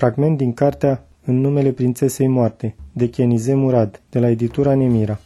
[0.00, 5.20] Fragment din cartea În numele prințesei moarte, de Chenize Murad, de la editura Nemira.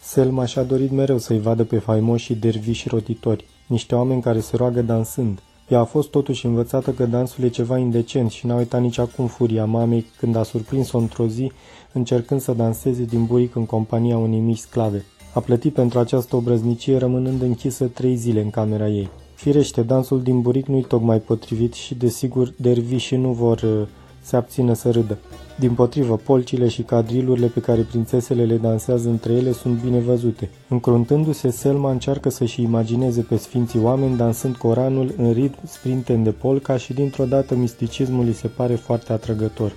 [0.00, 4.82] Selma și-a dorit mereu să-i vadă pe faimoșii derviși rotitori, niște oameni care se roagă
[4.82, 5.42] dansând.
[5.68, 9.26] Ea a fost totuși învățată că dansul e ceva indecent și n-a uitat nici acum
[9.26, 11.52] furia mamei când a surprins-o într-o zi
[11.92, 15.04] încercând să danseze din buric în compania unei mici sclave.
[15.34, 19.08] A plătit pentru această obrăznicie rămânând închisă trei zile în camera ei.
[19.42, 23.86] Firește, dansul din buric nu-i tocmai potrivit și, desigur, dervișii nu vor uh,
[24.20, 25.18] se abțină să râdă.
[25.58, 30.50] Din potrivă, polcile și cadrilurile pe care prințesele le dansează între ele sunt bine văzute.
[30.68, 36.76] Încruntându-se, Selma încearcă să-și imagineze pe sfinții oameni dansând Coranul în ritm sprinten de polca
[36.76, 39.72] și dintr-o dată misticismul îi se pare foarte atrăgător.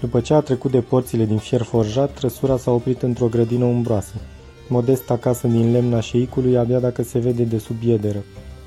[0.00, 4.14] După ce a trecut de porțile din fier forjat, trăsura s-a oprit într-o grădină umbroasă.
[4.68, 8.22] Modesta casă din lemna șeicului abia dacă se vede de sub iederă.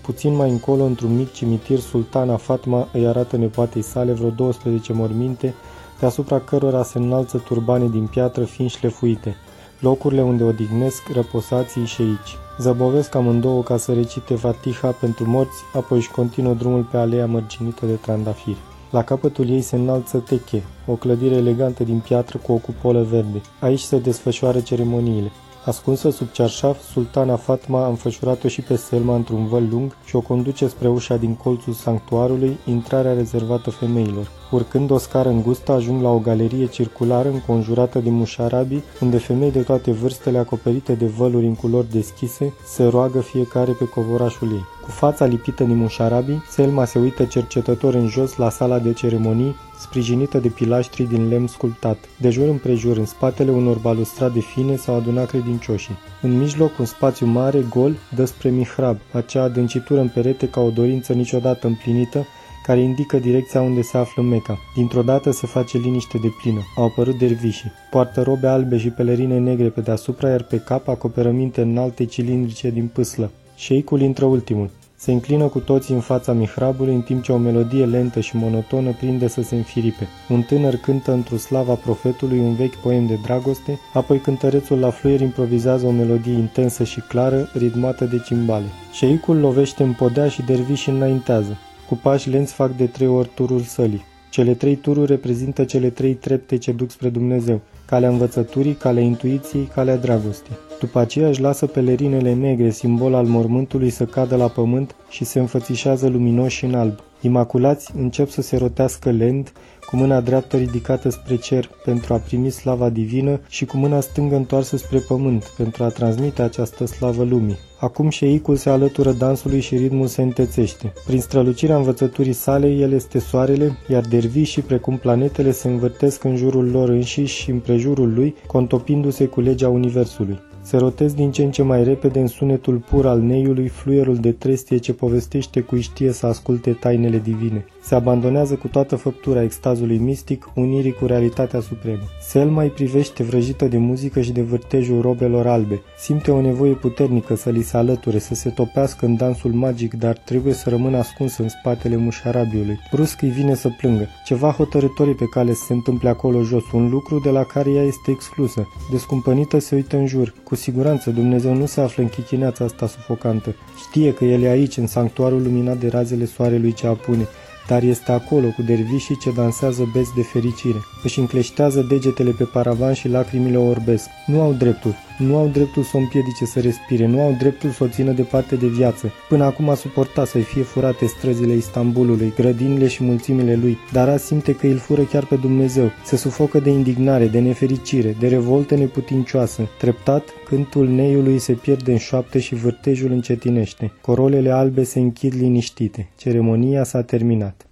[0.05, 5.53] Puțin mai încolo, într-un mic cimitir, sultana Fatma îi arată nepoatei sale vreo 12 morminte,
[5.99, 9.35] deasupra cărora se înalță turbane din piatră fiind șlefuite,
[9.79, 12.37] locurile unde odihnesc răposații și aici.
[12.59, 17.85] Zăbovesc amândouă ca să recite Fatiha pentru morți, apoi își continuă drumul pe alea mărginită
[17.85, 18.57] de trandafiri.
[18.91, 23.41] La capătul ei se înalță Teche, o clădire elegantă din piatră cu o cupolă verde.
[23.59, 25.31] Aici se desfășoară ceremoniile.
[25.65, 30.21] Ascunsă sub cearșaf, sultana Fatma a înfășurat-o și pe Selma într-un văl lung și o
[30.21, 34.31] conduce spre ușa din colțul sanctuarului, intrarea rezervată femeilor.
[34.55, 39.61] Urcând o scară îngustă, ajung la o galerie circulară înconjurată de mușarabii, unde femei de
[39.61, 44.65] toate vârstele acoperite de văluri în culori deschise se roagă fiecare pe covorașul ei.
[44.83, 49.55] Cu fața lipită din mușarabii, Selma se uită cercetător în jos la sala de ceremonii,
[49.79, 51.97] sprijinită de pilaștri din lemn sculptat.
[52.17, 55.97] De jur împrejur, în spatele unor balustrade fine, s-au adunat credincioșii.
[56.21, 60.69] În mijloc, un spațiu mare, gol, dă spre mihrab, acea adâncitură în perete ca o
[60.69, 62.25] dorință niciodată împlinită,
[62.65, 64.59] care indică direcția unde se află Meca.
[64.75, 66.61] Dintr-o dată se face liniște de plină.
[66.75, 67.71] Au apărut dervișii.
[67.91, 72.87] Poartă robe albe și pelerine negre pe deasupra, iar pe cap acoperăminte înalte cilindrice din
[72.87, 73.31] pâslă.
[73.55, 74.69] Șeicul intră ultimul.
[74.97, 78.91] Se înclină cu toții în fața mihrabului, în timp ce o melodie lentă și monotonă
[78.91, 80.07] prinde să se înfiripe.
[80.29, 85.19] Un tânăr cântă într-o slava profetului un vechi poem de dragoste, apoi cântărețul la fluier
[85.19, 88.65] improvizează o melodie intensă și clară, ritmată de cimbale.
[88.91, 91.57] Șeicul lovește în podea și dervișii înaintează.
[91.87, 94.05] Cu pași lenți fac de trei ori turul sălii.
[94.29, 99.69] Cele trei tururi reprezintă cele trei trepte ce duc spre Dumnezeu, calea învățăturii, calea intuiției,
[99.73, 100.57] calea dragostei.
[100.79, 105.39] După aceea își lasă pelerinele negre, simbol al mormântului, să cadă la pământ și se
[105.39, 106.99] înfățișează luminoși în alb.
[107.25, 109.53] Imaculați încep să se rotească lent,
[109.85, 114.35] cu mâna dreaptă ridicată spre cer pentru a primi slava divină și cu mâna stângă
[114.35, 117.57] întoarsă spre pământ pentru a transmite această slavă lumii.
[117.79, 120.93] Acum șeicul se alătură dansului și ritmul se întețește.
[121.05, 126.69] Prin strălucirea învățăturii sale, el este soarele, iar dervișii, precum planetele, se învârtesc în jurul
[126.71, 130.39] lor înșiși și împrejurul lui, contopindu-se cu legea Universului.
[130.65, 134.31] Se rotesc din ce în ce mai repede în sunetul pur al neiului fluierul de
[134.31, 137.65] trestie ce povestește cu știe să asculte tainele divine.
[137.81, 142.01] Se abandonează cu toată făptura extazului mistic, unirii cu realitatea supremă.
[142.21, 145.81] Selma îi privește vrăjită de muzică și de vârtejul robelor albe.
[145.97, 150.17] Simte o nevoie puternică să li se alăture, să se topească în dansul magic, dar
[150.17, 152.79] trebuie să rămână ascunsă în spatele mușarabiului.
[152.91, 154.07] Brusc îi vine să plângă.
[154.25, 157.83] Ceva hotărător pe cale să se întâmple acolo jos, un lucru de la care ea
[157.83, 158.67] este exclusă.
[158.91, 160.33] Descumpănită se uită în jur.
[160.43, 163.55] Cu siguranță Dumnezeu nu se află în chichineața asta sufocantă.
[163.87, 167.27] Știe că El e aici, în sanctuarul luminat de razele soarelui ce apune
[167.67, 170.77] dar este acolo cu dervișii ce dansează beți de fericire.
[171.03, 174.09] Își încleștează degetele pe paravan și lacrimile o orbesc.
[174.25, 177.83] Nu au dreptul, nu au dreptul să o împiedice să respire, nu au dreptul să
[177.83, 179.11] o țină departe de viață.
[179.29, 184.25] Până acum a suportat să-i fie furate străzile Istanbulului, grădinile și mulțimile lui, dar azi
[184.25, 185.89] simte că îl fură chiar pe Dumnezeu.
[186.03, 189.69] Se sufocă de indignare, de nefericire, de revoltă neputincioasă.
[189.77, 193.91] Treptat, cântul neiului se pierde în șoapte și vârtejul încetinește.
[194.01, 196.09] Corolele albe se închid liniștite.
[196.17, 197.67] Ceremonia s-a terminat.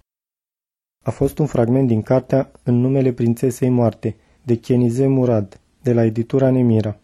[1.02, 6.04] A fost un fragment din cartea În numele prințesei moarte, de Chenize Murad, de la
[6.04, 6.92] editura Nemira.